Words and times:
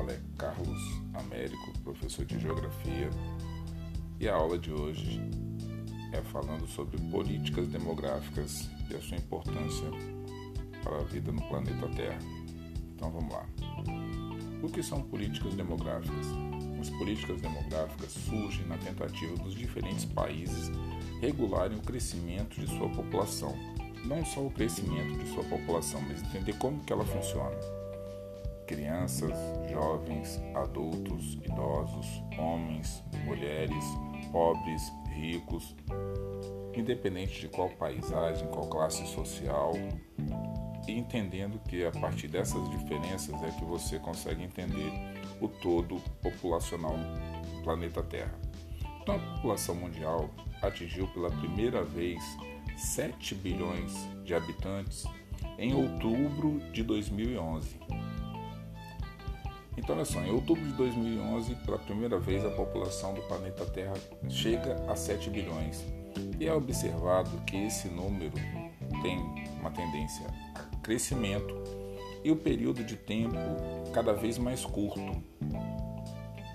fala 0.00 0.12
é 0.12 0.20
Carlos 0.38 1.02
Américo, 1.12 1.78
professor 1.80 2.24
de 2.24 2.38
Geografia, 2.38 3.10
e 4.18 4.26
a 4.26 4.34
aula 4.34 4.58
de 4.58 4.72
hoje 4.72 5.20
é 6.12 6.22
falando 6.22 6.66
sobre 6.66 6.98
políticas 7.10 7.68
demográficas 7.68 8.70
e 8.90 8.96
a 8.96 9.00
sua 9.02 9.18
importância 9.18 9.90
para 10.82 10.96
a 10.96 11.04
vida 11.04 11.30
no 11.30 11.42
planeta 11.42 11.86
Terra. 11.88 12.18
Então 12.94 13.10
vamos 13.10 13.30
lá. 13.30 13.44
O 14.62 14.70
que 14.70 14.82
são 14.82 15.02
políticas 15.02 15.54
demográficas? 15.54 16.26
As 16.80 16.88
políticas 16.88 17.38
demográficas 17.42 18.10
surgem 18.10 18.66
na 18.66 18.78
tentativa 18.78 19.36
dos 19.36 19.54
diferentes 19.54 20.06
países 20.06 20.70
regularem 21.20 21.76
o 21.76 21.82
crescimento 21.82 22.58
de 22.58 22.66
sua 22.68 22.88
população. 22.88 23.54
Não 24.06 24.24
só 24.24 24.46
o 24.46 24.50
crescimento 24.50 25.18
de 25.18 25.30
sua 25.30 25.44
população, 25.44 26.00
mas 26.08 26.22
entender 26.22 26.56
como 26.56 26.82
que 26.84 26.90
ela 26.90 27.04
funciona 27.04 27.79
crianças, 28.70 29.32
jovens, 29.68 30.40
adultos, 30.54 31.34
idosos, 31.44 32.06
homens, 32.38 33.02
mulheres, 33.24 33.84
pobres, 34.30 34.92
ricos, 35.08 35.74
independente 36.76 37.40
de 37.40 37.48
qual 37.48 37.68
paisagem, 37.70 38.46
qual 38.46 38.68
classe 38.68 39.04
social, 39.08 39.72
e 40.86 40.92
entendendo 40.92 41.58
que 41.68 41.84
a 41.84 41.90
partir 41.90 42.28
dessas 42.28 42.70
diferenças 42.70 43.34
é 43.42 43.50
que 43.50 43.64
você 43.64 43.98
consegue 43.98 44.44
entender 44.44 44.92
o 45.40 45.48
todo 45.48 45.96
populacional 46.22 46.96
do 46.96 47.62
planeta 47.64 48.04
Terra. 48.04 48.38
Então, 49.02 49.16
a 49.16 49.34
população 49.34 49.74
mundial 49.74 50.30
atingiu 50.62 51.08
pela 51.08 51.28
primeira 51.28 51.82
vez 51.82 52.22
7 52.76 53.34
bilhões 53.34 53.92
de 54.24 54.32
habitantes 54.32 55.04
em 55.58 55.74
outubro 55.74 56.60
de 56.72 56.84
2011. 56.84 57.99
Então, 59.82 59.96
olha 59.96 60.04
só, 60.04 60.20
em 60.20 60.30
outubro 60.30 60.62
de 60.62 60.72
2011, 60.74 61.54
pela 61.64 61.78
primeira 61.78 62.18
vez, 62.18 62.44
a 62.44 62.50
população 62.50 63.14
do 63.14 63.22
planeta 63.22 63.64
Terra 63.64 63.94
chega 64.28 64.76
a 64.86 64.94
7 64.94 65.30
bilhões. 65.30 65.82
E 66.38 66.46
é 66.46 66.52
observado 66.52 67.30
que 67.46 67.56
esse 67.56 67.88
número 67.88 68.34
tem 69.00 69.18
uma 69.58 69.70
tendência 69.70 70.26
a 70.54 70.76
crescimento 70.82 71.54
e 72.22 72.30
o 72.30 72.36
período 72.36 72.84
de 72.84 72.94
tempo 72.94 73.38
cada 73.94 74.12
vez 74.12 74.36
mais 74.36 74.66
curto. 74.66 75.22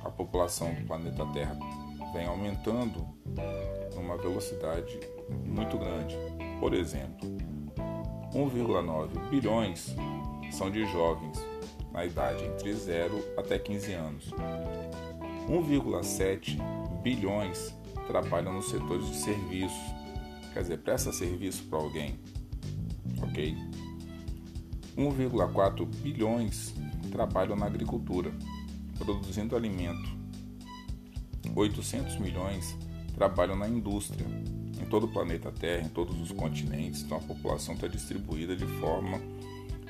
A 0.04 0.12
população 0.12 0.72
do 0.76 0.86
planeta 0.86 1.26
Terra 1.34 1.58
vem 2.14 2.28
aumentando 2.28 3.08
numa 3.96 4.18
velocidade 4.18 5.00
muito 5.44 5.80
grande. 5.80 6.16
Por 6.60 6.76
exemplo, 6.76 7.28
1,9 8.36 9.30
bilhões 9.32 9.96
são 10.52 10.70
de 10.70 10.86
jovens 10.86 11.55
na 11.96 12.06
idade 12.06 12.44
entre 12.44 12.74
0 12.74 13.24
até 13.38 13.58
15 13.58 13.94
anos. 13.94 14.26
1,7 15.48 16.58
bilhões 17.02 17.74
trabalham 18.08 18.54
nos 18.54 18.70
setores 18.70 19.08
de 19.08 19.16
serviços, 19.16 19.78
quer 20.54 20.62
dizer, 20.62 20.78
presta 20.80 21.14
serviço 21.14 21.64
para 21.64 21.80
alguém, 21.80 22.20
ok? 23.24 23.56
1,4 24.98 25.86
bilhões 26.02 26.74
trabalham 27.12 27.56
na 27.56 27.66
agricultura, 27.66 28.32
produzindo 28.98 29.56
alimento. 29.56 30.16
800 31.56 32.18
milhões 32.18 32.78
trabalham 33.16 33.56
na 33.56 33.70
indústria, 33.70 34.26
em 34.82 34.86
todo 34.86 35.06
o 35.06 35.12
planeta 35.12 35.52
Terra, 35.52 35.86
em 35.86 35.90
todos 35.90 36.20
os 36.20 36.32
continentes, 36.32 37.04
então 37.04 37.18
a 37.18 37.22
população 37.22 37.76
está 37.76 37.88
distribuída 37.88 38.56
de 38.56 38.66
forma 38.80 39.22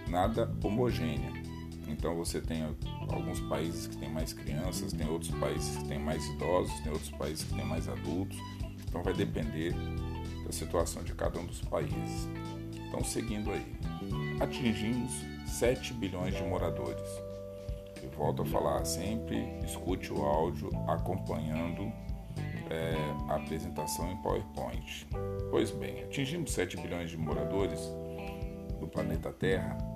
nada 0.07 0.53
homogênea. 0.63 1.44
Então 1.87 2.15
você 2.15 2.41
tem 2.41 2.63
alguns 3.09 3.39
países 3.41 3.87
que 3.87 3.97
têm 3.97 4.09
mais 4.09 4.33
crianças, 4.33 4.91
tem 4.93 5.07
outros 5.07 5.31
países 5.31 5.77
que 5.77 5.87
têm 5.87 5.99
mais 5.99 6.25
idosos, 6.25 6.79
tem 6.81 6.91
outros 6.91 7.11
países 7.11 7.43
que 7.43 7.53
têm 7.53 7.65
mais 7.65 7.87
adultos. 7.87 8.37
Então 8.87 9.03
vai 9.03 9.13
depender 9.13 9.73
da 10.45 10.51
situação 10.51 11.03
de 11.03 11.13
cada 11.13 11.39
um 11.39 11.45
dos 11.45 11.61
países. 11.61 12.27
Então 12.87 13.03
seguindo 13.03 13.51
aí, 13.51 13.75
atingimos 14.39 15.11
7 15.45 15.93
bilhões 15.93 16.35
de 16.35 16.43
moradores. 16.43 17.09
E 18.03 18.07
volto 18.15 18.41
a 18.41 18.45
falar 18.45 18.85
sempre, 18.85 19.37
escute 19.65 20.11
o 20.13 20.21
áudio 20.23 20.69
acompanhando 20.87 21.91
é, 22.69 22.93
a 23.29 23.35
apresentação 23.35 24.11
em 24.11 24.17
PowerPoint. 24.17 25.07
Pois 25.49 25.71
bem, 25.71 26.03
atingimos 26.03 26.51
7 26.51 26.77
bilhões 26.77 27.09
de 27.09 27.17
moradores 27.17 27.79
no 28.79 28.87
planeta 28.87 29.31
Terra 29.31 29.94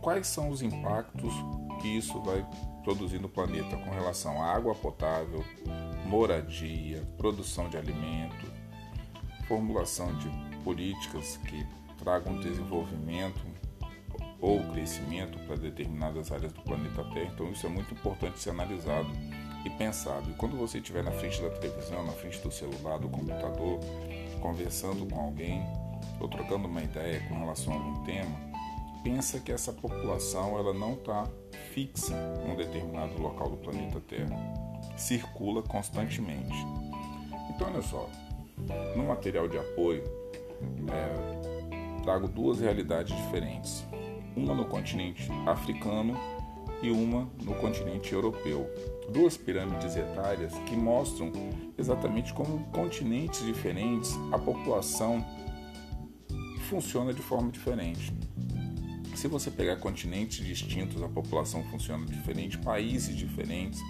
quais 0.00 0.26
são 0.26 0.50
os 0.50 0.62
impactos 0.62 1.32
que 1.80 1.88
isso 1.88 2.20
vai 2.22 2.44
produzir 2.82 3.18
no 3.18 3.28
planeta 3.28 3.76
com 3.76 3.90
relação 3.90 4.42
à 4.42 4.54
água 4.54 4.74
potável, 4.74 5.44
moradia, 6.06 7.02
produção 7.16 7.68
de 7.68 7.76
alimento, 7.76 8.46
formulação 9.46 10.14
de 10.16 10.28
políticas 10.64 11.36
que 11.38 11.66
tragam 11.98 12.38
desenvolvimento 12.40 13.40
ou 14.40 14.62
crescimento 14.72 15.38
para 15.46 15.56
determinadas 15.56 16.30
áreas 16.30 16.52
do 16.52 16.62
planeta 16.62 17.02
Terra. 17.12 17.30
Então 17.34 17.50
isso 17.50 17.66
é 17.66 17.70
muito 17.70 17.92
importante 17.92 18.38
ser 18.38 18.50
analisado 18.50 19.08
e 19.64 19.70
pensado. 19.70 20.30
E 20.30 20.34
quando 20.34 20.56
você 20.56 20.78
estiver 20.78 21.02
na 21.02 21.10
frente 21.10 21.40
da 21.42 21.50
televisão, 21.50 22.04
na 22.04 22.12
frente 22.12 22.40
do 22.40 22.50
celular, 22.50 22.98
do 22.98 23.08
computador, 23.08 23.80
conversando 24.40 25.06
com 25.06 25.20
alguém 25.20 25.62
ou 26.20 26.28
trocando 26.28 26.68
uma 26.68 26.82
ideia 26.82 27.20
com 27.28 27.38
relação 27.38 27.72
a 27.72 27.76
algum 27.76 28.04
tema, 28.04 28.47
pensa 29.02 29.40
que 29.40 29.52
essa 29.52 29.72
população 29.72 30.58
ela 30.58 30.72
não 30.72 30.94
está 30.94 31.26
fixa 31.72 32.14
em 32.46 32.52
um 32.52 32.56
determinado 32.56 33.20
local 33.20 33.50
do 33.50 33.56
planeta 33.56 34.00
Terra, 34.00 34.36
circula 34.96 35.62
constantemente. 35.62 36.56
Então, 37.50 37.68
olha 37.68 37.82
só, 37.82 38.08
no 38.96 39.04
material 39.04 39.48
de 39.48 39.58
apoio, 39.58 40.04
é, 40.90 42.02
trago 42.02 42.28
duas 42.28 42.60
realidades 42.60 43.16
diferentes: 43.16 43.84
uma 44.36 44.54
no 44.54 44.64
continente 44.64 45.28
africano 45.46 46.16
e 46.82 46.90
uma 46.90 47.28
no 47.42 47.54
continente 47.54 48.12
europeu. 48.12 48.68
Duas 49.10 49.36
pirâmides 49.36 49.96
etárias 49.96 50.52
que 50.66 50.76
mostram 50.76 51.32
exatamente 51.76 52.32
como 52.32 52.64
continentes 52.70 53.44
diferentes 53.44 54.14
a 54.32 54.38
população 54.38 55.24
funciona 56.68 57.14
de 57.14 57.22
forma 57.22 57.50
diferente. 57.50 58.12
Se 59.18 59.26
você 59.26 59.50
pegar 59.50 59.74
continentes 59.78 60.46
distintos, 60.46 61.02
a 61.02 61.08
população 61.08 61.64
funciona 61.64 62.06
diferente, 62.06 62.56
países 62.56 63.16
diferentes, 63.16 63.82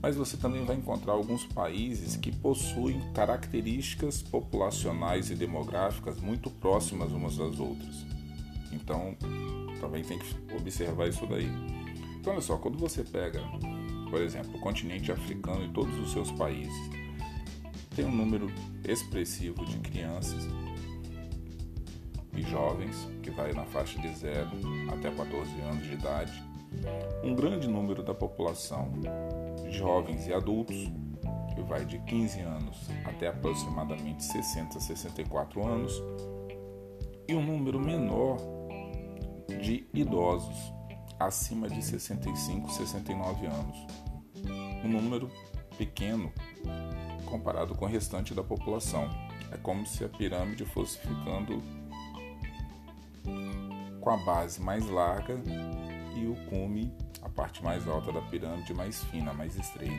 mas 0.00 0.16
você 0.16 0.38
também 0.38 0.64
vai 0.64 0.74
encontrar 0.74 1.12
alguns 1.12 1.44
países 1.44 2.16
que 2.16 2.34
possuem 2.34 2.98
características 3.12 4.22
populacionais 4.22 5.30
e 5.30 5.34
demográficas 5.34 6.18
muito 6.18 6.48
próximas 6.48 7.12
umas 7.12 7.36
das 7.36 7.60
outras. 7.60 8.06
Então, 8.72 9.14
também 9.82 10.02
tem 10.02 10.18
que 10.18 10.34
observar 10.56 11.08
isso 11.08 11.26
daí. 11.26 11.50
Então, 12.18 12.32
olha 12.32 12.40
só, 12.40 12.56
quando 12.56 12.78
você 12.78 13.04
pega, 13.04 13.42
por 14.08 14.22
exemplo, 14.22 14.56
o 14.56 14.60
continente 14.60 15.12
africano 15.12 15.66
e 15.66 15.68
todos 15.74 15.94
os 15.98 16.10
seus 16.10 16.32
países, 16.32 16.72
tem 17.94 18.06
um 18.06 18.16
número 18.16 18.50
expressivo 18.82 19.62
de 19.66 19.76
crianças 19.76 20.42
jovens, 22.42 23.08
que 23.22 23.30
vai 23.30 23.52
na 23.52 23.64
faixa 23.64 24.00
de 24.00 24.12
0 24.14 24.48
até 24.92 25.10
14 25.10 25.60
anos 25.60 25.86
de 25.86 25.94
idade, 25.94 26.42
um 27.22 27.34
grande 27.34 27.68
número 27.68 28.02
da 28.02 28.14
população, 28.14 28.92
jovens 29.70 30.26
e 30.26 30.32
adultos, 30.32 30.76
que 31.54 31.62
vai 31.62 31.84
de 31.84 31.98
15 32.00 32.40
anos 32.40 32.88
até 33.04 33.28
aproximadamente 33.28 34.24
60 34.24 34.78
a 34.78 34.80
64 34.80 35.66
anos, 35.66 35.92
e 37.26 37.34
um 37.34 37.44
número 37.44 37.78
menor 37.78 38.36
de 39.60 39.86
idosos, 39.92 40.72
acima 41.18 41.68
de 41.68 41.82
65 41.82 42.70
69 42.70 43.46
anos. 43.46 43.86
Um 44.84 44.88
número 44.88 45.30
pequeno 45.76 46.32
comparado 47.26 47.74
com 47.74 47.84
o 47.84 47.88
restante 47.88 48.34
da 48.34 48.42
população. 48.42 49.08
É 49.52 49.56
como 49.56 49.86
se 49.86 50.04
a 50.04 50.08
pirâmide 50.08 50.64
fosse 50.64 50.98
ficando 50.98 51.62
com 54.00 54.10
a 54.10 54.16
base 54.16 54.60
mais 54.60 54.88
larga 54.88 55.34
e 56.16 56.26
o 56.26 56.34
cume, 56.48 56.92
a 57.22 57.28
parte 57.28 57.62
mais 57.62 57.86
alta 57.86 58.12
da 58.12 58.20
pirâmide, 58.22 58.72
mais 58.74 59.04
fina, 59.04 59.32
mais 59.32 59.56
estreita. 59.56 59.94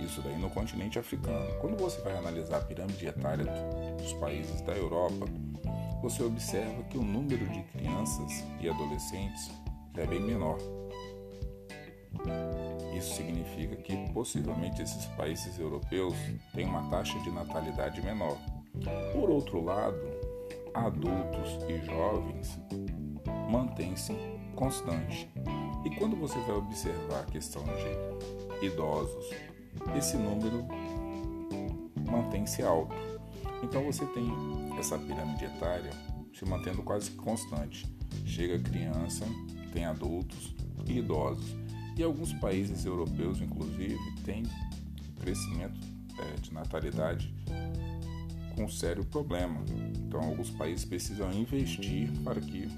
Isso 0.00 0.20
daí 0.20 0.38
no 0.38 0.50
continente 0.50 0.98
africano. 0.98 1.46
Quando 1.60 1.76
você 1.78 2.00
vai 2.02 2.16
analisar 2.16 2.58
a 2.58 2.60
pirâmide 2.60 3.06
etária 3.06 3.46
dos 3.98 4.12
países 4.14 4.60
da 4.60 4.72
Europa, 4.72 5.26
você 6.02 6.22
observa 6.22 6.82
que 6.84 6.98
o 6.98 7.02
número 7.02 7.46
de 7.48 7.62
crianças 7.64 8.44
e 8.60 8.68
adolescentes 8.68 9.50
é 9.96 10.06
bem 10.06 10.20
menor. 10.20 10.58
Isso 12.96 13.14
significa 13.14 13.76
que 13.76 14.12
possivelmente 14.12 14.82
esses 14.82 15.04
países 15.16 15.58
europeus 15.58 16.14
têm 16.54 16.66
uma 16.66 16.88
taxa 16.90 17.18
de 17.20 17.30
natalidade 17.30 18.00
menor. 18.02 18.36
Por 19.12 19.30
outro 19.30 19.62
lado, 19.62 19.96
adultos 20.76 21.58
e 21.68 21.84
jovens 21.86 22.60
mantém-se 23.50 24.14
constante. 24.54 25.30
E 25.84 25.90
quando 25.96 26.16
você 26.16 26.38
vai 26.40 26.56
observar 26.56 27.20
a 27.20 27.24
questão 27.24 27.62
de 27.64 28.66
idosos, 28.66 29.30
esse 29.96 30.16
número 30.16 30.66
mantém-se 32.10 32.62
alto. 32.62 32.94
Então 33.62 33.84
você 33.84 34.04
tem 34.06 34.28
essa 34.78 34.98
pirâmide 34.98 35.44
etária 35.44 35.90
se 36.34 36.44
mantendo 36.44 36.82
quase 36.82 37.12
constante. 37.12 37.86
Chega 38.24 38.58
criança, 38.58 39.24
tem 39.72 39.84
adultos 39.84 40.54
e 40.86 40.98
idosos. 40.98 41.56
E 41.96 42.02
alguns 42.02 42.32
países 42.34 42.84
europeus, 42.84 43.40
inclusive, 43.40 43.98
têm 44.24 44.42
crescimento 45.18 45.80
é, 46.18 46.40
de 46.40 46.52
natalidade 46.52 47.34
com 48.56 48.64
um 48.64 48.68
sério 48.68 49.04
problema. 49.04 49.60
Então, 49.98 50.20
alguns 50.20 50.50
países 50.50 50.84
precisam 50.84 51.30
investir 51.32 52.10
para 52.24 52.40
que 52.40 52.68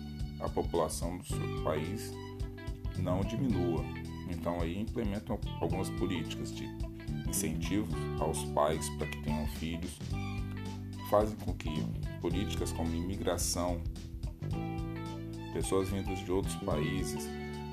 a 0.40 0.48
população 0.48 1.16
do 1.18 1.24
seu 1.24 1.62
país 1.62 2.12
não 2.98 3.20
diminua. 3.20 3.84
Então, 4.28 4.60
aí 4.60 4.78
implementam 4.78 5.38
algumas 5.60 5.88
políticas 5.90 6.54
de 6.54 6.68
incentivos 7.28 7.94
aos 8.20 8.44
pais 8.46 8.88
para 8.90 9.06
que 9.06 9.22
tenham 9.22 9.46
filhos, 9.46 9.98
fazem 11.08 11.36
com 11.36 11.54
que 11.54 11.70
políticas 12.20 12.72
como 12.72 12.94
imigração, 12.94 13.80
pessoas 15.52 15.88
vindas 15.88 16.18
de 16.18 16.30
outros 16.30 16.56
países 16.56 17.26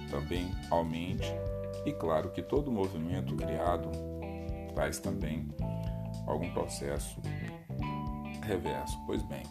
também 0.09 0.49
aumente 0.69 1.27
e 1.85 1.91
claro 1.93 2.31
que 2.31 2.41
todo 2.41 2.71
movimento 2.71 3.35
criado 3.35 3.89
traz 4.73 4.99
também 4.99 5.47
algum 6.25 6.51
processo 6.51 7.19
reverso. 8.45 8.97
Pois 9.05 9.21
bem, 9.23 9.43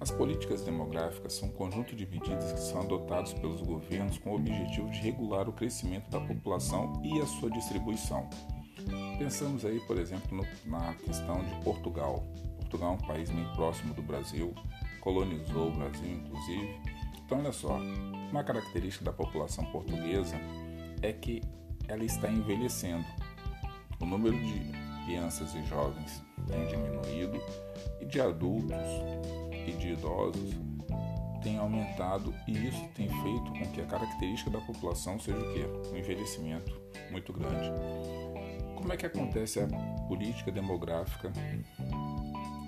as 0.00 0.10
políticas 0.10 0.62
demográficas 0.62 1.34
são 1.34 1.48
um 1.48 1.52
conjunto 1.52 1.94
de 1.94 2.04
medidas 2.06 2.52
que 2.52 2.60
são 2.60 2.80
adotadas 2.80 3.32
pelos 3.32 3.62
governos 3.62 4.18
com 4.18 4.30
o 4.30 4.34
objetivo 4.34 4.90
de 4.90 4.98
regular 4.98 5.48
o 5.48 5.52
crescimento 5.52 6.10
da 6.10 6.20
população 6.20 7.00
e 7.04 7.20
a 7.20 7.26
sua 7.26 7.50
distribuição. 7.50 8.28
Pensamos 9.16 9.64
aí, 9.64 9.78
por 9.86 9.96
exemplo, 9.96 10.36
no, 10.36 10.70
na 10.70 10.94
questão 10.94 11.44
de 11.44 11.54
Portugal. 11.62 12.26
Portugal 12.58 12.90
é 12.90 12.94
um 12.94 13.06
país 13.06 13.30
meio 13.30 13.48
próximo 13.52 13.94
do 13.94 14.02
Brasil, 14.02 14.52
colonizou 15.00 15.68
o 15.68 15.70
Brasil, 15.70 16.10
inclusive. 16.10 16.80
Então, 17.24 17.38
olha 17.38 17.52
só, 17.52 17.78
uma 18.30 18.42
característica 18.42 19.04
da 19.04 19.12
população 19.12 19.64
portuguesa 19.66 20.36
é 21.00 21.12
que 21.12 21.42
ela 21.86 22.04
está 22.04 22.28
envelhecendo. 22.28 23.04
O 24.00 24.06
número 24.06 24.36
de 24.36 24.72
crianças 25.04 25.54
e 25.54 25.62
jovens 25.66 26.24
tem 26.48 26.66
diminuído 26.66 27.40
de 28.12 28.20
adultos 28.20 28.76
e 29.66 29.72
de 29.72 29.92
idosos 29.92 30.54
tem 31.42 31.58
aumentado 31.58 32.32
e 32.46 32.52
isso 32.68 32.86
tem 32.94 33.08
feito 33.08 33.52
com 33.52 33.72
que 33.72 33.80
a 33.80 33.86
característica 33.86 34.50
da 34.50 34.60
população 34.60 35.18
seja 35.18 35.38
o 35.38 35.52
quê? 35.54 35.64
Um 35.90 35.96
envelhecimento 35.96 36.78
muito 37.10 37.32
grande. 37.32 37.72
Como 38.76 38.92
é 38.92 38.96
que 38.96 39.06
acontece 39.06 39.60
a 39.60 39.66
política 40.06 40.52
demográfica 40.52 41.32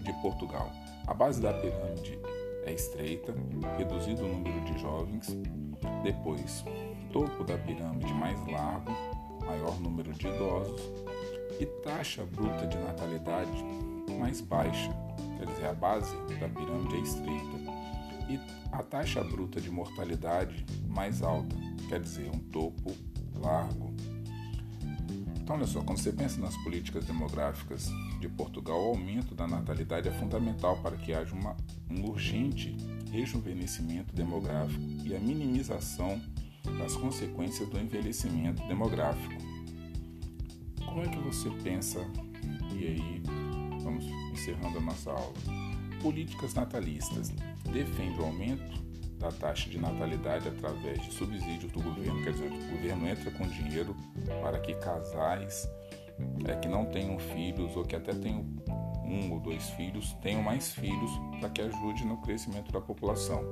de 0.03 0.13
Portugal? 0.23 0.73
A 1.07 1.13
base 1.13 1.43
da 1.43 1.53
pirâmide 1.53 2.19
é 2.65 2.73
estreita, 2.73 3.35
reduzido 3.77 4.25
o 4.25 4.29
número 4.29 4.61
de 4.65 4.79
jovens, 4.81 5.37
depois 6.03 6.65
topo 7.13 7.45
da 7.45 7.59
pirâmide 7.59 8.13
mais 8.15 8.39
largo, 8.47 8.91
maior 9.45 9.79
número 9.79 10.11
de 10.15 10.27
idosos 10.27 10.81
e 11.61 11.67
taxa 11.67 12.25
bruta 12.25 12.67
de 12.67 12.79
natalidade 12.79 13.63
mais 14.19 14.41
baixa, 14.41 14.91
quer 15.39 15.47
dizer, 15.47 15.67
a 15.67 15.75
base 15.75 16.17
da 16.41 16.49
pirâmide 16.49 16.97
é 16.97 17.01
estreita, 17.01 17.65
e 18.29 18.41
a 18.73 18.83
taxa 18.83 19.23
bruta 19.23 19.61
de 19.61 19.71
mortalidade 19.71 20.65
mais 20.89 21.23
alta, 21.23 21.55
quer 21.89 22.01
dizer, 22.01 22.31
um 22.31 22.39
topo 22.39 22.93
largo. 23.37 23.95
Então, 25.41 25.57
olha 25.57 25.67
só, 25.67 25.83
quando 25.83 25.99
você 25.99 26.11
pensa 26.11 26.41
nas 26.41 26.57
políticas 26.59 27.05
demográficas 27.05 27.91
de 28.19 28.29
Portugal, 28.31 28.83
o 28.83 28.89
aumento 28.89 29.35
da 29.35 29.47
natalidade 29.47 30.09
é 30.09 30.13
fundamental 30.13 30.79
para 30.79 30.97
que 30.97 31.13
haja 31.13 31.35
uma, 31.35 31.55
um 31.91 32.09
urgente 32.09 32.75
rejuvenescimento 33.13 34.15
demográfico 34.15 34.81
e 35.05 35.15
a 35.15 35.21
minimização 35.21 36.19
das 36.79 36.97
consequências 36.97 37.69
do 37.69 37.79
envelhecimento 37.79 38.67
demográfico. 38.67 39.35
Como 40.87 41.03
é 41.03 41.09
que 41.09 41.19
você 41.19 41.51
pensa? 41.63 42.01
E 42.73 42.87
aí, 42.87 43.23
vamos 43.85 44.05
encerrando 44.33 44.79
a 44.79 44.81
nossa 44.81 45.11
aula. 45.11 45.35
Políticas 46.03 46.55
natalistas 46.55 47.31
defende 47.71 48.21
o 48.21 48.25
aumento 48.25 48.83
da 49.19 49.31
taxa 49.31 49.71
de 49.71 49.79
natalidade 49.79 50.49
através 50.49 51.01
de 51.03 51.13
subsídios 51.13 51.71
do 51.73 51.81
governo, 51.81 52.23
quer 52.25 52.33
dizer, 52.33 52.51
o 52.51 52.71
governo 52.77 53.09
entra 53.09 53.31
com 53.31 53.47
dinheiro 53.47 53.97
para 54.43 54.59
que 54.59 54.75
casais 54.75 55.69
é, 56.47 56.55
que 56.57 56.69
não 56.69 56.87
tenham 56.87 57.19
filhos 57.19 57.77
ou 57.77 57.85
que 57.85 57.97
até 57.97 58.13
tenham 58.13 58.45
um 59.05 59.33
ou 59.33 59.41
dois 59.41 59.71
filhos 59.71 60.13
tenham 60.23 60.43
mais 60.43 60.73
filhos 60.73 61.11
para 61.39 61.49
que 61.51 61.63
ajude 61.63 62.05
no 62.05 62.21
crescimento 62.21 62.73
da 62.73 62.81
população. 62.81 63.43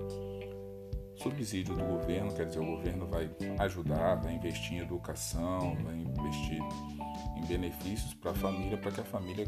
Subsídio 1.17 1.77
do 1.77 1.85
governo, 1.85 2.35
quer 2.35 2.47
dizer, 2.47 2.61
o 2.61 2.67
governo 2.67 3.07
vai 3.07 3.31
ajudar, 3.61 4.17
vai 4.17 4.35
investir 4.35 4.75
em 4.75 4.79
educação, 4.79 5.77
vai 5.85 5.95
investir 5.95 6.59
em 7.37 7.45
benefícios 7.47 8.15
para 8.15 8.31
a 8.31 8.35
família, 8.35 8.77
para 8.77 8.93
que 8.93 9.01
a 9.01 9.05
família 9.05 9.47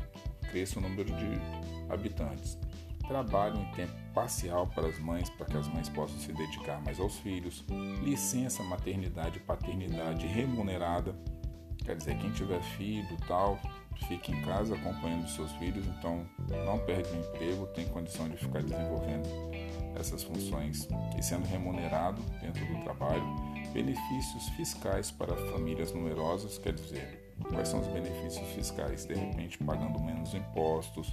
cresça 0.50 0.78
o 0.78 0.82
número 0.82 1.14
de 1.14 1.92
habitantes. 1.92 2.58
Trabalho 3.06 3.60
em 3.60 3.70
tempo 3.72 3.92
parcial 4.14 4.66
para 4.68 4.88
as 4.88 4.98
mães, 4.98 5.28
para 5.30 5.46
que 5.46 5.56
as 5.56 5.68
mães 5.68 5.88
possam 5.88 6.18
se 6.18 6.32
dedicar 6.32 6.82
mais 6.82 6.98
aos 6.98 7.16
filhos. 7.18 7.64
Licença 8.02 8.62
maternidade 8.62 9.38
e 9.38 9.40
paternidade 9.42 10.26
remunerada, 10.26 11.14
quer 11.84 11.96
dizer, 11.96 12.16
quem 12.18 12.30
tiver 12.30 12.62
filho 12.62 13.16
tal, 13.28 13.58
fique 14.08 14.32
em 14.32 14.42
casa 14.42 14.74
acompanhando 14.74 15.28
seus 15.28 15.52
filhos, 15.52 15.86
então 15.86 16.26
não 16.64 16.78
perde 16.78 17.10
o 17.10 17.16
emprego, 17.16 17.66
tem 17.68 17.86
condição 17.88 18.28
de 18.28 18.36
ficar 18.36 18.62
desenvolvendo 18.62 19.28
essas 19.96 20.22
funções 20.22 20.88
e 21.18 21.22
sendo 21.22 21.46
remunerado 21.46 22.20
dentro 22.40 22.64
do 22.66 22.82
trabalho. 22.82 23.24
Benefícios 23.72 24.48
fiscais 24.50 25.10
para 25.10 25.36
famílias 25.52 25.92
numerosas, 25.92 26.58
quer 26.58 26.72
dizer, 26.72 27.23
Quais 27.48 27.68
são 27.68 27.80
os 27.80 27.86
benefícios 27.88 28.46
fiscais? 28.50 29.04
De 29.04 29.14
repente, 29.14 29.58
pagando 29.58 29.98
menos 30.00 30.34
impostos, 30.34 31.12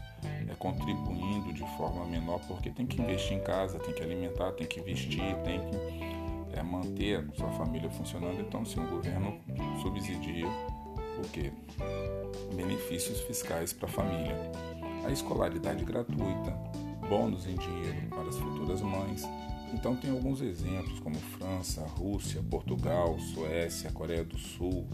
é, 0.49 0.53
contribuindo 0.55 1.53
de 1.53 1.65
forma 1.77 2.05
menor, 2.05 2.39
porque 2.47 2.69
tem 2.69 2.85
que 2.85 3.01
investir 3.01 3.37
em 3.37 3.41
casa, 3.41 3.79
tem 3.79 3.93
que 3.93 4.01
alimentar, 4.03 4.51
tem 4.53 4.67
que 4.67 4.79
vestir, 4.81 5.35
tem 5.43 5.59
que 5.59 6.57
é, 6.57 6.63
manter 6.63 7.19
a 7.19 7.35
sua 7.35 7.49
família 7.51 7.89
funcionando. 7.89 8.39
Então, 8.39 8.65
se 8.65 8.79
o 8.79 8.87
governo 8.87 9.39
subsidia 9.81 10.47
o 10.47 11.29
quê? 11.31 11.51
Benefícios 12.55 13.19
fiscais 13.21 13.73
para 13.73 13.87
a 13.87 13.91
família. 13.91 14.35
A 15.05 15.11
escolaridade 15.11 15.83
gratuita, 15.83 16.51
bônus 17.09 17.47
em 17.47 17.55
dinheiro 17.55 18.07
para 18.09 18.29
as 18.29 18.37
futuras 18.37 18.81
mães, 18.81 19.27
então 19.73 19.95
tem 19.95 20.11
alguns 20.11 20.41
exemplos 20.41 20.99
como 20.99 21.15
França, 21.15 21.81
Rússia, 21.81 22.43
Portugal, 22.49 23.17
Suécia, 23.19 23.91
Coreia 23.91 24.23
do 24.23 24.37
Sul, 24.37 24.87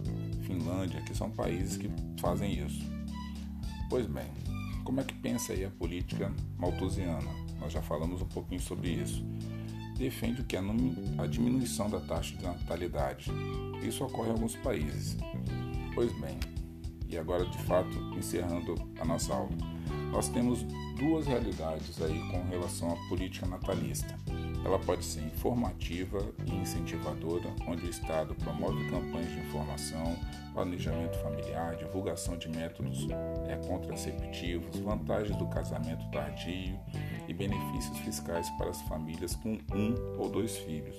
Finlândia, 0.44 1.02
que 1.02 1.16
são 1.16 1.30
países 1.30 1.78
que 1.78 1.90
fazem 2.20 2.66
isso. 2.66 2.86
Pois 3.90 4.06
bem, 4.06 4.28
como 4.84 5.02
é 5.02 5.04
que 5.04 5.14
pensa 5.14 5.54
aí 5.54 5.66
a 5.66 5.70
política 5.70 6.32
malthusiana? 6.58 7.30
Nós 7.60 7.74
já 7.74 7.82
falamos 7.82 8.22
um 8.22 8.28
pouquinho 8.28 8.62
sobre 8.62 8.90
isso. 8.90 9.26
Defende 9.98 10.42
o 10.42 10.46
que 10.46 10.56
a 10.56 11.28
diminuição 11.28 11.90
da 11.90 12.00
taxa 12.00 12.36
de 12.36 12.44
natalidade. 12.44 13.32
Isso 13.82 14.04
ocorre 14.04 14.30
em 14.30 14.34
alguns 14.34 14.56
países. 14.56 15.18
Pois 15.96 16.12
bem, 16.20 16.38
e 17.10 17.18
agora 17.18 17.46
de 17.46 17.58
fato 17.64 17.98
encerrando 18.16 18.76
a 19.00 19.06
nossa 19.06 19.34
aula, 19.34 19.50
nós 20.12 20.30
temos 20.30 20.64
duas 20.98 21.28
realidades 21.28 22.02
aí 22.02 22.20
com 22.32 22.42
relação 22.50 22.92
à 22.92 23.10
política 23.10 23.46
natalista. 23.46 24.18
Ela 24.66 24.80
pode 24.80 25.06
ser 25.06 25.22
informativa 25.22 26.20
e 26.46 26.56
incentivadora, 26.56 27.54
onde 27.68 27.86
o 27.86 27.90
Estado 27.90 28.36
promove 28.36 28.90
campanhas 28.90 29.32
de 29.32 29.40
informação, 29.40 30.18
planejamento 30.54 31.18
familiar, 31.20 31.76
divulgação 31.76 32.38
de 32.38 32.50
métodos 32.50 33.08
é, 33.48 33.56
contraceptivos, 33.68 34.78
vantagens 34.80 35.38
do 35.38 35.48
casamento 35.48 36.10
tardio 36.12 36.80
e 37.28 37.34
benefícios 37.34 37.98
fiscais 38.00 38.50
para 38.52 38.70
as 38.70 38.82
famílias 38.84 39.36
com 39.36 39.58
um 39.74 39.96
ou 40.18 40.30
dois 40.30 40.58
filhos. 40.58 40.96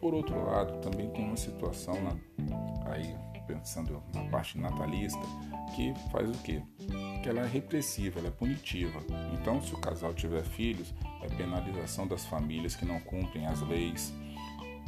Por 0.00 0.14
outro 0.14 0.44
lado, 0.44 0.78
também 0.80 1.10
tem 1.10 1.24
uma 1.24 1.36
situação 1.36 1.94
na, 2.02 2.16
aí 2.90 3.14
pensando 3.46 4.02
na 4.14 4.24
parte 4.24 4.58
natalista 4.58 5.20
que 5.74 5.92
faz 6.10 6.28
o 6.30 6.42
quê? 6.42 6.62
Que 7.22 7.28
ela 7.28 7.40
é 7.40 7.46
repressiva, 7.46 8.18
ela 8.18 8.28
é 8.28 8.30
punitiva. 8.30 9.00
Então, 9.32 9.60
se 9.62 9.74
o 9.74 9.78
casal 9.78 10.14
tiver 10.14 10.42
filhos, 10.42 10.94
é 11.22 11.28
penalização 11.28 12.06
das 12.06 12.24
famílias 12.24 12.76
que 12.76 12.84
não 12.84 13.00
cumprem 13.00 13.46
as 13.46 13.60
leis, 13.62 14.12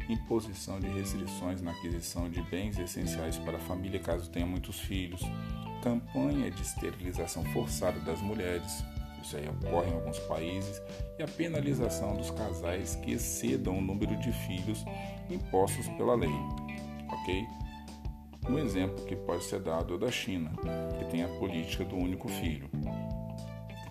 imposição 0.09 0.81
de 0.81 0.89
restrições 0.89 1.61
na 1.61 1.73
aquisição 1.73 2.31
de 2.31 2.41
bens 2.43 2.79
essenciais 2.79 3.37
para 3.39 3.59
a 3.59 3.61
família 3.61 4.01
caso 4.01 4.31
tenha 4.31 4.47
muitos 4.47 4.81
filhos, 4.81 5.21
campanha 5.83 6.51
de 6.51 6.63
esterilização 6.63 7.45
forçada 7.47 8.01
das 8.01 8.21
mulheres, 8.21 8.85
isso 9.23 9.37
aí 9.37 9.49
ocorre 9.49 9.91
em 9.91 9.95
alguns 9.95 10.19
países, 10.21 10.81
e 11.19 11.23
a 11.23 11.29
penalização 11.29 12.17
dos 12.17 12.31
casais 12.31 12.95
que 12.97 13.13
excedam 13.13 13.79
o 13.79 13.81
número 13.81 14.17
de 14.17 14.33
filhos 14.33 14.85
impostos 15.29 15.87
pela 15.91 16.15
lei. 16.15 16.31
ok? 17.09 17.47
Um 18.49 18.59
exemplo 18.59 19.05
que 19.05 19.15
pode 19.15 19.45
ser 19.45 19.61
dado 19.61 19.95
é 19.95 19.99
da 19.99 20.11
China, 20.11 20.51
que 20.99 21.05
tem 21.11 21.23
a 21.23 21.29
política 21.29 21.85
do 21.85 21.97
único 21.97 22.29
filho, 22.29 22.69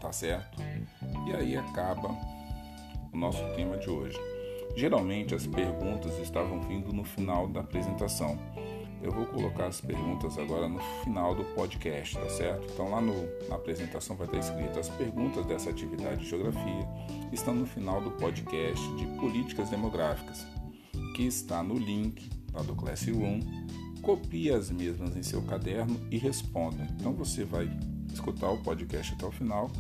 tá 0.01 0.11
certo? 0.11 0.57
E 1.27 1.35
aí 1.35 1.55
acaba 1.55 2.09
o 3.13 3.17
nosso 3.17 3.43
tema 3.55 3.77
de 3.77 3.89
hoje. 3.89 4.17
Geralmente 4.75 5.35
as 5.35 5.45
perguntas 5.45 6.17
estavam 6.19 6.61
vindo 6.61 6.91
no 6.91 7.03
final 7.03 7.47
da 7.47 7.61
apresentação. 7.61 8.37
Eu 9.01 9.11
vou 9.11 9.27
colocar 9.27 9.67
as 9.67 9.79
perguntas 9.79 10.39
agora 10.39 10.67
no 10.67 10.79
final 11.03 11.35
do 11.35 11.43
podcast, 11.53 12.17
tá 12.17 12.29
certo? 12.29 12.67
Então 12.73 12.89
lá 12.89 12.99
no, 12.99 13.13
na 13.47 13.55
apresentação 13.55 14.15
vai 14.15 14.25
estar 14.25 14.39
escrito 14.39 14.79
as 14.79 14.89
perguntas 14.89 15.45
dessa 15.45 15.69
atividade 15.69 16.21
de 16.21 16.29
geografia 16.29 16.87
estão 17.31 17.53
no 17.53 17.65
final 17.65 18.01
do 18.01 18.11
podcast 18.11 18.95
de 18.95 19.05
políticas 19.19 19.69
demográficas, 19.69 20.47
que 21.15 21.23
está 21.23 21.61
no 21.61 21.77
link 21.77 22.29
lá 22.53 22.63
do 22.63 22.75
Classroom. 22.75 23.39
Copie 24.01 24.51
as 24.51 24.70
mesmas 24.70 25.16
em 25.16 25.24
seu 25.24 25.42
caderno 25.42 26.00
e 26.10 26.18
responda. 26.18 26.88
Então 27.00 27.13
você 27.13 27.44
vai 27.44 27.70
escutar 28.13 28.50
o 28.50 28.62
podcast 28.63 29.13
até 29.13 29.25
o 29.25 29.32
final, 29.32 29.72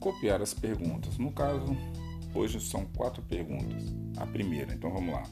copiar 0.00 0.40
as 0.40 0.54
perguntas. 0.54 1.18
No 1.18 1.32
caso, 1.32 1.76
hoje 2.34 2.60
são 2.60 2.84
quatro 2.96 3.22
perguntas. 3.22 3.84
A 4.16 4.26
primeira, 4.26 4.72
então 4.74 4.90
vamos 4.90 5.14
lá. 5.14 5.22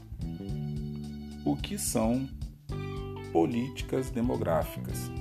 O 1.43 1.55
que 1.55 1.77
são 1.77 2.27
políticas 3.31 4.09
demográficas? 4.09 5.11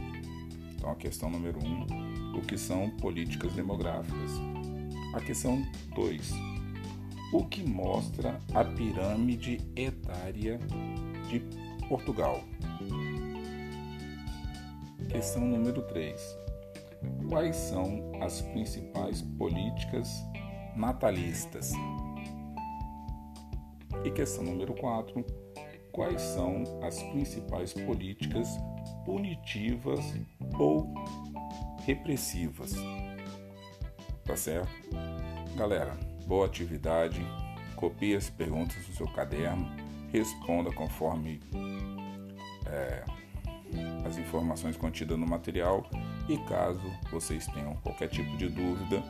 Então 0.75 0.91
a 0.91 0.97
questão 0.97 1.31
número 1.31 1.59
um, 1.65 2.37
o 2.37 2.43
que 2.43 2.57
são 2.57 2.91
políticas 2.91 3.53
demográficas? 3.53 4.31
A 5.15 5.21
questão 5.21 5.67
2. 5.95 6.31
O 7.33 7.45
que 7.45 7.63
mostra 7.63 8.39
a 8.55 8.65
pirâmide 8.65 9.61
etária 9.77 10.59
de 11.29 11.41
Portugal? 11.89 12.45
Questão 15.11 15.45
número 15.45 15.83
3. 15.83 16.39
Quais 17.29 17.57
são 17.57 18.13
as 18.23 18.41
principais 18.43 19.21
políticas 19.21 20.09
natalistas? 20.77 21.73
E 24.05 24.11
questão 24.13 24.45
número 24.45 24.73
4. 24.73 25.27
Quais 25.91 26.23
são 26.23 26.63
as 26.81 27.03
principais 27.03 27.73
políticas 27.73 28.49
punitivas 29.05 30.01
ou 30.57 30.95
repressivas? 31.85 32.73
Tá 34.25 34.37
certo? 34.37 34.71
Galera, 35.57 35.99
boa 36.25 36.47
atividade. 36.47 37.21
Copie 37.75 38.15
as 38.15 38.31
perguntas 38.31 38.77
do 38.87 38.93
seu 38.93 39.09
caderno, 39.09 39.69
responda 40.13 40.71
conforme 40.71 41.41
é, 42.67 43.05
as 44.05 44.19
informações 44.19 44.77
contidas 44.77 45.19
no 45.19 45.27
material 45.27 45.89
e 46.29 46.37
caso 46.49 46.83
vocês 47.11 47.47
tenham 47.49 47.75
qualquer 47.77 48.09
tipo 48.09 48.37
de 48.37 48.49
dúvida, 48.49 49.03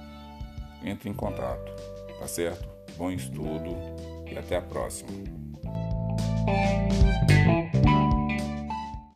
entre 0.85 1.09
em 1.09 1.15
contato. 1.15 1.73
Tá 2.19 2.27
certo? 2.27 2.69
Bom 2.97 3.11
estudo 3.11 3.77
e 4.31 4.37
até 4.39 4.57
a 4.57 4.63
próxima. 4.63 5.11